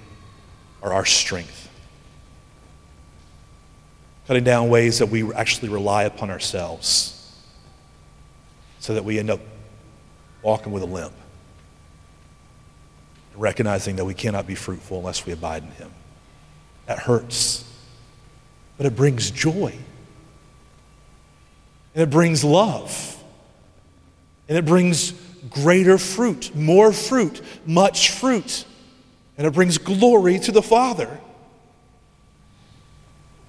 [0.83, 1.69] are our strength.
[4.27, 7.11] Cutting down ways that we actually rely upon ourselves
[8.79, 9.41] so that we end up
[10.43, 11.15] walking with a limp,
[13.35, 15.91] recognizing that we cannot be fruitful unless we abide in Him.
[16.87, 17.65] That hurts,
[18.77, 19.75] but it brings joy,
[21.95, 23.23] and it brings love,
[24.49, 25.13] and it brings
[25.51, 28.65] greater fruit, more fruit, much fruit,
[29.37, 31.21] and it brings glory to the Father.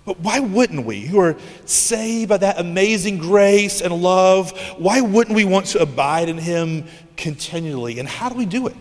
[0.05, 5.36] But why wouldn't we, who are saved by that amazing grace and love, why wouldn't
[5.36, 6.86] we want to abide in Him
[7.17, 7.99] continually?
[7.99, 8.75] And how do we do it?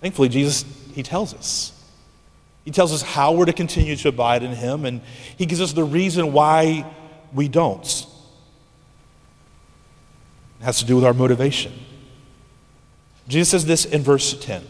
[0.00, 1.72] Thankfully, Jesus, He tells us.
[2.64, 5.00] He tells us how we're to continue to abide in Him, and
[5.38, 6.84] He gives us the reason why
[7.32, 8.06] we don't.
[10.60, 11.72] It has to do with our motivation.
[13.28, 14.64] Jesus says this in verse 10.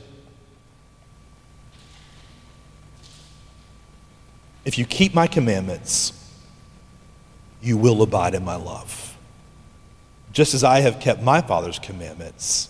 [4.65, 6.13] If you keep my commandments,
[7.63, 9.17] you will abide in my love.
[10.33, 12.69] Just as I have kept my Father's commandments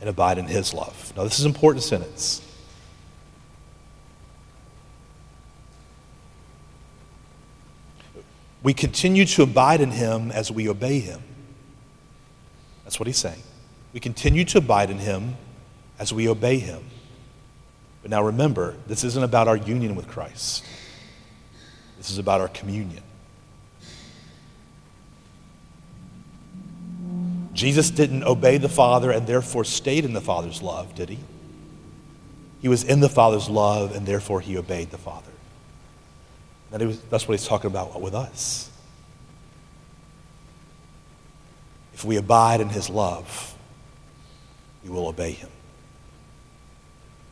[0.00, 1.12] and abide in his love.
[1.16, 2.42] Now, this is an important sentence.
[8.62, 11.22] We continue to abide in him as we obey him.
[12.96, 13.42] That's what he's saying.
[13.92, 15.36] We continue to abide in him
[15.98, 16.82] as we obey him.
[18.00, 20.64] But now remember, this isn't about our union with Christ.
[21.98, 23.02] This is about our communion.
[27.52, 31.18] Jesus didn't obey the Father and therefore stayed in the Father's love, did he?
[32.62, 35.32] He was in the Father's love and therefore he obeyed the Father.
[36.70, 38.70] That was, that's what he's talking about with us.
[41.96, 43.56] If we abide in his love,
[44.84, 45.50] we will obey him.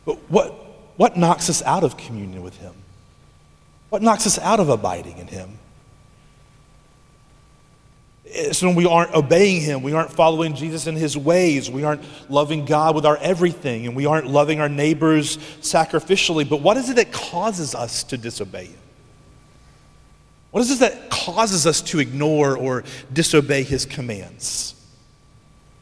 [0.05, 0.53] But what,
[0.96, 2.74] what knocks us out of communion with him?
[3.94, 5.57] What knocks us out of abiding in Him?
[8.24, 12.03] It's when we aren't obeying Him, we aren't following Jesus in His ways, we aren't
[12.29, 16.48] loving God with our everything, and we aren't loving our neighbors sacrificially.
[16.48, 18.79] But what is it that causes us to disobey Him?
[20.55, 24.77] What is it that causes us to ignore or disobey His commands?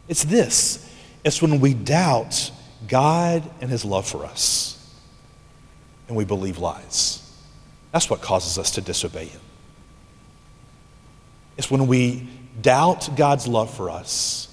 [0.09, 0.91] It's this
[1.23, 2.51] it's when we doubt
[2.89, 4.83] God and His love for us,
[6.09, 7.20] and we believe lies.
[7.93, 9.43] That's what causes us to disobey Him.
[11.59, 12.27] It's when we
[12.62, 14.49] doubt God's love for us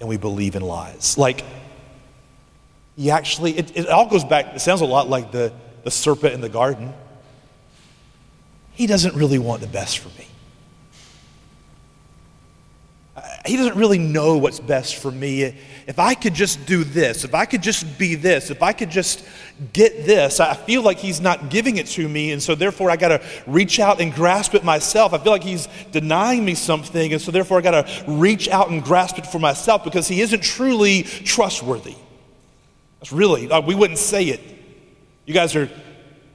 [0.00, 1.16] and we believe in lies.
[1.16, 1.44] Like,
[2.96, 5.52] He actually, it, it all goes back, it sounds a lot like the,
[5.84, 6.92] the serpent in the garden.
[8.80, 10.26] He doesn't really want the best for me.
[13.44, 15.42] he doesn't really know what's best for me.
[15.86, 18.88] If I could just do this, if I could just be this, if I could
[18.88, 19.22] just
[19.74, 22.96] get this, I feel like he's not giving it to me, and so therefore I
[22.96, 25.12] got to reach out and grasp it myself.
[25.12, 28.70] I feel like he's denying me something, and so therefore I got to reach out
[28.70, 31.96] and grasp it for myself because he isn't truly trustworthy.
[33.00, 34.40] That's really, uh, we wouldn't say it.
[35.26, 35.68] You guys are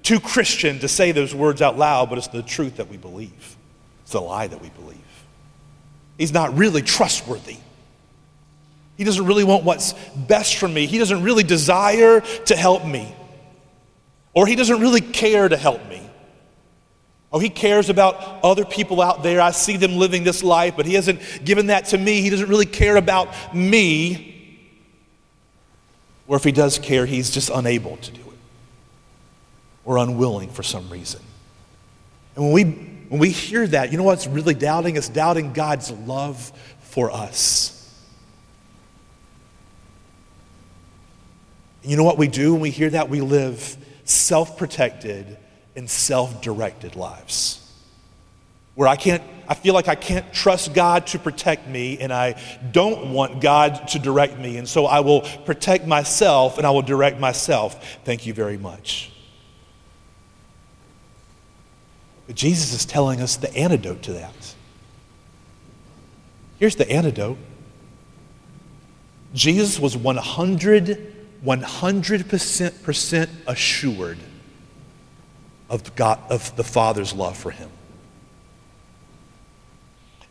[0.06, 3.58] too Christian to say those words out loud, but it's the truth that we believe.
[4.04, 5.00] It's the lie that we believe.
[6.18, 7.58] He's not really trustworthy.
[8.98, 10.86] He doesn't really want what's best for me.
[10.86, 13.14] He doesn't really desire to help me.
[14.34, 16.08] Or he doesn't really care to help me.
[17.34, 19.42] Oh, he cares about other people out there.
[19.42, 22.22] I see them living this life, but he hasn't given that to me.
[22.22, 24.60] He doesn't really care about me.
[26.28, 28.25] Or if he does care, he's just unable to do
[29.86, 31.22] or unwilling for some reason.
[32.36, 34.98] And when we, when we hear that, you know what's really doubting?
[34.98, 37.72] It's doubting God's love for us.
[41.84, 43.10] And you know what we do when we hear that?
[43.10, 45.38] We live self protected
[45.76, 47.62] and self directed lives.
[48.74, 52.42] Where I can't, I feel like I can't trust God to protect me, and I
[52.72, 54.58] don't want God to direct me.
[54.58, 58.00] And so I will protect myself and I will direct myself.
[58.04, 59.12] Thank you very much.
[62.28, 64.56] But Jesus is telling us the antidote to that.
[66.60, 67.38] Here's the antidote
[69.34, 71.14] Jesus was 100,
[71.44, 74.18] 100% assured
[75.70, 77.70] of, God, of the Father's love for him.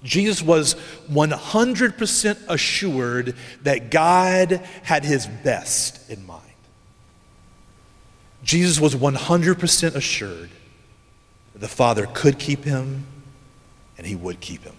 [0.03, 0.74] Jesus was
[1.11, 6.42] 100% assured that God had his best in mind.
[8.42, 10.51] Jesus was 100% assured
[11.55, 13.07] the Father could keep him
[13.97, 14.75] and he would keep him.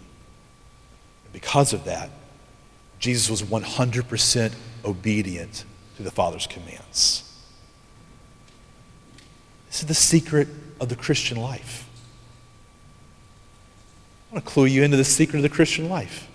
[1.23, 2.09] And because of that,
[2.99, 4.53] Jesus was 100%
[4.83, 5.65] obedient
[5.97, 7.23] to the Father's commands.
[9.67, 10.47] This is the secret
[10.79, 11.87] of the Christian life.
[14.29, 16.27] I want to clue you into the secret of the Christian life.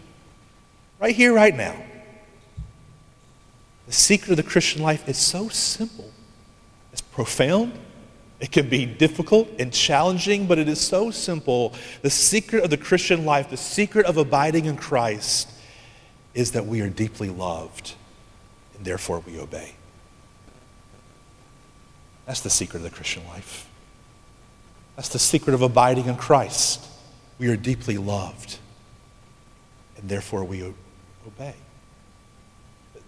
[0.99, 1.83] Right here, right now.
[3.87, 6.11] The secret of the Christian life is so simple,
[6.93, 7.73] it's profound,
[8.41, 11.75] it can be difficult and challenging, but it is so simple.
[12.01, 15.51] The secret of the Christian life, the secret of abiding in Christ,
[16.35, 17.95] is that we are deeply loved
[18.75, 19.75] and therefore we obey.
[22.25, 23.69] That's the secret of the Christian life.
[24.97, 26.87] That's the secret of abiding in Christ.
[27.39, 28.59] We are deeply loved
[29.99, 30.63] and therefore we
[31.27, 31.55] obey.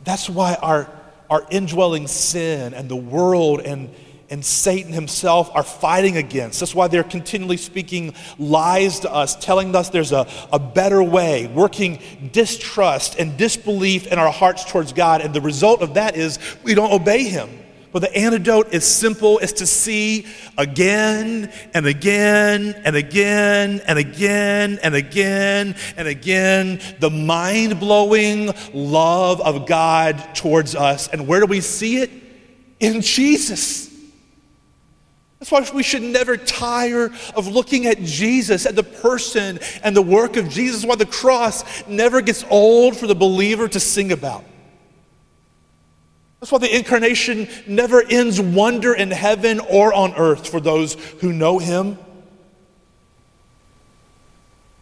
[0.05, 0.91] That's why our,
[1.31, 3.95] our indwelling sin and the world and
[4.33, 6.61] and Satan himself are fighting against.
[6.61, 11.49] That's why they're continually speaking lies to us, telling us there's a, a better way,
[11.49, 11.99] working
[12.33, 15.21] distrust and disbelief in our hearts towards God.
[15.21, 17.51] And the result of that is we don't obey him.
[17.93, 20.25] But the antidote is simple it's to see
[20.57, 29.43] again and again and again and again and again and again the mind blowing love
[29.43, 31.09] of God towards us.
[31.09, 32.11] And where do we see it?
[32.81, 33.92] In Jesus.
[35.43, 40.01] That's why we should never tire of looking at Jesus, at the person and the
[40.01, 44.45] work of Jesus, why the cross never gets old for the believer to sing about.
[46.39, 51.33] That's why the incarnation never ends wonder in heaven or on earth for those who
[51.33, 51.99] know him.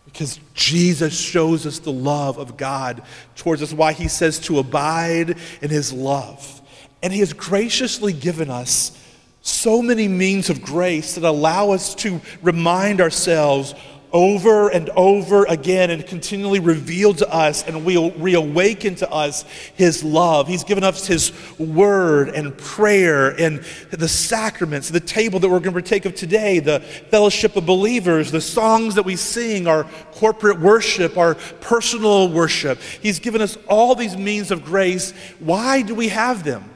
[0.05, 3.03] Because Jesus shows us the love of God
[3.35, 6.61] towards us, why he says to abide in his love.
[7.03, 8.95] And he has graciously given us
[9.43, 13.75] so many means of grace that allow us to remind ourselves
[14.13, 20.03] over and over again and continually reveal to us and we reawaken to us his
[20.03, 20.49] love.
[20.49, 25.75] He's given us his word and prayer and the sacraments, the table that we're going
[25.75, 30.59] to partake of today, the fellowship of believers, the songs that we sing, our corporate
[30.59, 32.79] worship, our personal worship.
[32.81, 35.13] He's given us all these means of grace.
[35.39, 36.70] Why do we have them?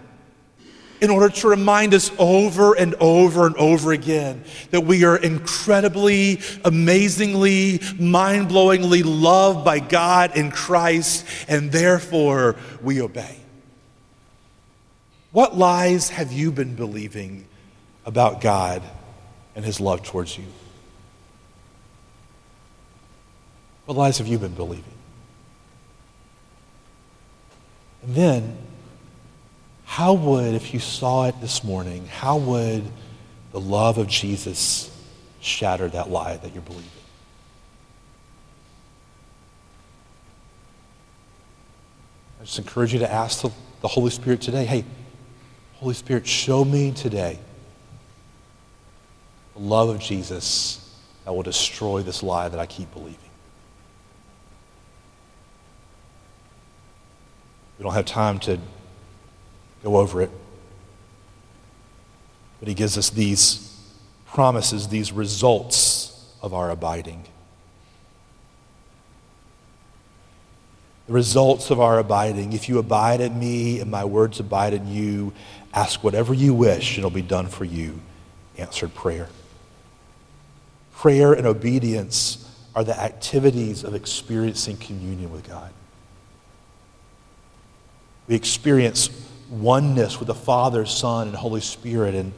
[1.01, 6.41] In order to remind us over and over and over again that we are incredibly,
[6.65, 13.39] amazingly, mind blowingly loved by God in Christ, and therefore we obey.
[15.33, 17.47] What lies have you been believing
[18.07, 18.83] about God
[19.57, 20.45] and His love towards you?
[23.87, 24.85] What lies have you been believing?
[28.05, 28.57] And then,
[29.95, 32.83] how would, if you saw it this morning, how would
[33.53, 34.91] the love of Jesus
[35.39, 36.91] shatter that lie that you're believing?
[42.41, 44.85] I just encourage you to ask the, Holy Spirit today hey,
[45.75, 47.39] Holy Spirit, show me today
[49.55, 50.93] the love of Jesus
[51.25, 53.31] that will destroy this lie that I keep believing.
[57.79, 58.59] We don't have time to
[59.85, 60.31] go over it.
[62.59, 63.79] But he gives us these
[64.27, 67.25] promises, these results of our abiding.
[71.07, 72.55] The results of our abiding.
[72.55, 75.35] If you abide in me and my words abide in you,
[75.75, 78.01] ask whatever you wish, and it'll be done for you.
[78.57, 79.29] Answered prayer.
[80.95, 85.71] Prayer and obedience are the activities of experiencing communion with God.
[88.27, 89.11] We experience
[89.61, 92.15] oneness with the Father, Son, and Holy Spirit.
[92.15, 92.33] And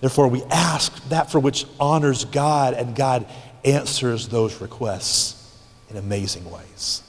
[0.00, 3.26] therefore, we ask that for which honors God, and God
[3.64, 7.02] answers those requests in amazing ways.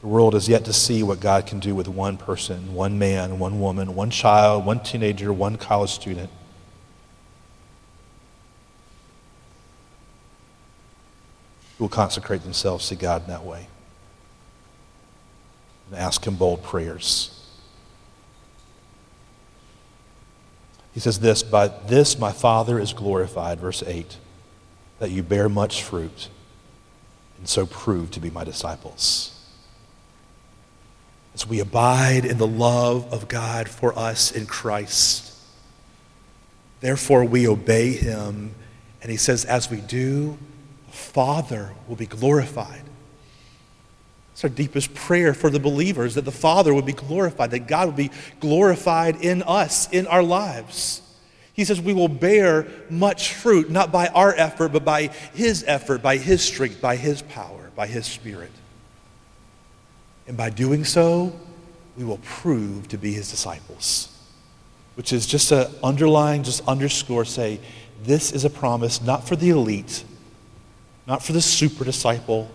[0.00, 3.38] The world is yet to see what God can do with one person, one man,
[3.38, 6.30] one woman, one child, one teenager, one college student.
[11.80, 13.66] Will consecrate themselves to God in that way.
[15.88, 17.36] And ask Him bold prayers.
[20.92, 24.18] He says this, By this my Father is glorified, verse 8,
[24.98, 26.28] that you bear much fruit,
[27.38, 29.36] and so prove to be my disciples.
[31.34, 35.32] As we abide in the love of God for us in Christ,
[36.80, 38.54] therefore we obey Him.
[39.00, 40.36] And He says, as we do,
[41.00, 42.82] Father will be glorified.
[44.32, 47.88] It's our deepest prayer for the believers that the Father would be glorified, that God
[47.88, 51.02] would be glorified in us, in our lives.
[51.52, 56.00] He says we will bear much fruit, not by our effort, but by His effort,
[56.00, 58.52] by His strength, by His power, by His Spirit.
[60.26, 61.38] And by doing so,
[61.96, 64.16] we will prove to be His disciples,
[64.94, 67.60] which is just to underline, just underscore, say,
[68.04, 70.04] this is a promise not for the elite
[71.10, 72.48] not for the super disciple,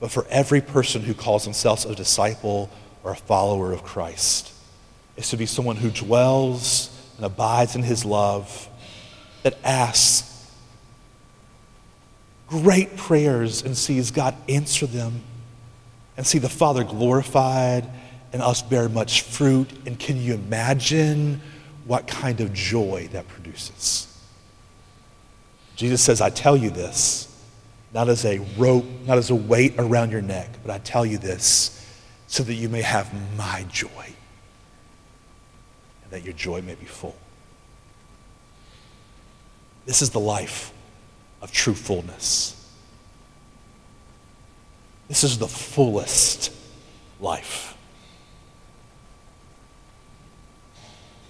[0.00, 2.68] but for every person who calls themselves a disciple
[3.02, 4.52] or a follower of Christ.
[5.16, 8.68] Is to be someone who dwells and abides in his love,
[9.44, 10.52] that asks
[12.48, 15.22] great prayers and sees God answer them,
[16.18, 17.88] and see the Father glorified
[18.34, 19.70] and us bear much fruit.
[19.86, 21.40] And can you imagine
[21.86, 24.06] what kind of joy that produces?
[25.76, 27.29] Jesus says, I tell you this
[27.92, 31.18] not as a rope, not as a weight around your neck, but I tell you
[31.18, 31.76] this
[32.26, 34.14] so that you may have my joy
[36.02, 37.16] and that your joy may be full.
[39.86, 40.72] This is the life
[41.42, 42.56] of true fullness.
[45.08, 46.52] This is the fullest
[47.20, 47.76] life.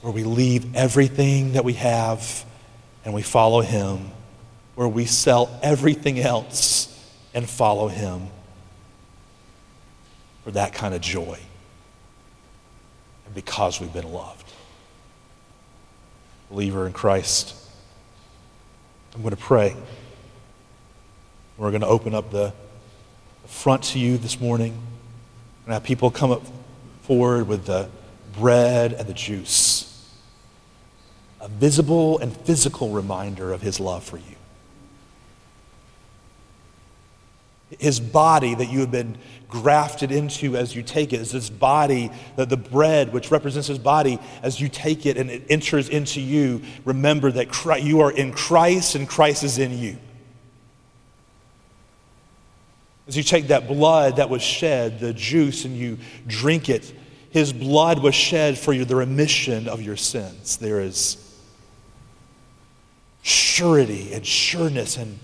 [0.03, 2.45] Where we leave everything that we have
[3.05, 4.11] and we follow Him
[4.81, 6.89] where we sell everything else
[7.35, 8.28] and follow Him
[10.43, 11.39] for that kind of joy
[13.26, 14.51] and because we've been loved.
[16.51, 17.55] Believer in Christ,
[19.14, 19.76] I'm going to pray.
[21.59, 22.55] We're going to open up the
[23.45, 24.81] front to you this morning
[25.66, 26.43] and have people come up
[27.03, 27.91] forward with the
[28.33, 30.11] bread and the juice.
[31.39, 34.37] A visible and physical reminder of his love for you.
[37.79, 39.16] His body that you have been
[39.49, 41.21] grafted into as you take it.
[41.21, 45.31] Is this body that the bread which represents his body as you take it and
[45.31, 49.77] it enters into you remember that Christ, you are in christ and christ is in
[49.77, 49.99] you.
[53.09, 56.95] As you take that blood that was shed the juice and you drink it
[57.31, 60.57] his blood was shed for you the remission of your sins.
[60.57, 61.16] There is
[63.23, 65.18] surety and sureness and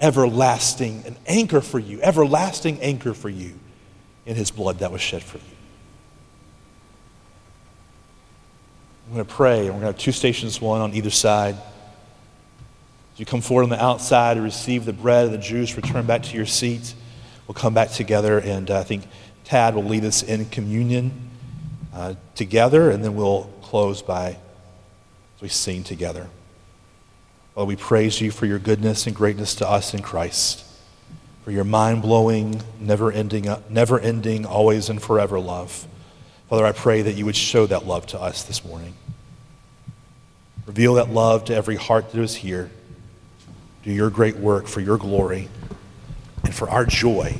[0.00, 3.54] everlasting, an anchor for you, everlasting anchor for you
[4.26, 5.44] in his blood that was shed for you.
[9.06, 11.54] I'm going to pray, and we're going to have two stations, one on either side.
[11.54, 16.06] As you come forward on the outside to receive the bread and the juice, return
[16.06, 16.94] back to your seat.
[17.46, 19.04] We'll come back together, and uh, I think
[19.44, 21.30] Tad will lead us in communion
[21.94, 24.30] uh, together, and then we'll close by
[25.36, 26.26] as we sing together.
[27.56, 30.62] Lord, we praise you for your goodness and greatness to us in Christ,
[31.42, 35.88] for your mind blowing, never ending, never ending, always and forever love.
[36.50, 38.92] Father, I pray that you would show that love to us this morning.
[40.66, 42.70] Reveal that love to every heart that is here.
[43.84, 45.48] Do your great work for your glory
[46.44, 47.36] and for our joy.